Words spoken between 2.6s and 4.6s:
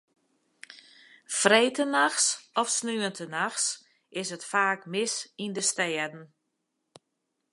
saterdeitenachts is it